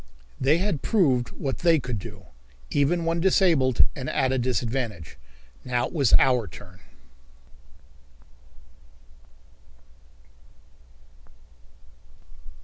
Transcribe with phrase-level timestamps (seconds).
[0.39, 2.25] They had proved what they could do,
[2.71, 5.15] even when disabled and at a disadvantage.
[5.63, 6.79] Now it was our turn.